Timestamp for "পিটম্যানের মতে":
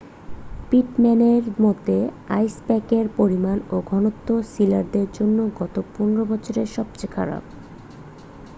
0.69-1.97